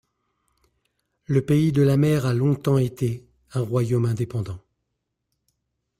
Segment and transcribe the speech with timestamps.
[1.27, 4.57] Le Pays de la Mer a longtemps été un royaume indépendant.